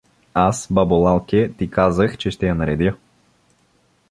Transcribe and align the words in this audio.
—Аз, 0.47 0.67
бабо 0.71 0.95
Лалке, 0.95 1.49
ти 1.57 1.69
казах, 1.69 2.17
че 2.17 2.31
ще 2.31 2.47
я 2.47 2.55
наредя. 2.55 2.93